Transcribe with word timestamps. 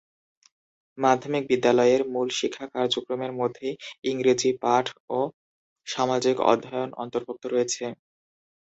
মাধ্যমিক 0.97 1.43
বিদ্যালয়ের 1.51 2.01
মূল 2.13 2.27
শিক্ষা 2.39 2.65
কার্যক্রমের 2.73 3.31
মধ্যে 3.39 3.67
ইংরেজি, 4.03 4.51
পাঠ 4.63 4.85
এবং 4.99 5.25
সামাজিক 5.87 6.35
অধ্যয়ন 6.51 6.89
অন্তর্ভুক্ত 7.01 7.43
রয়েছে। 7.47 7.83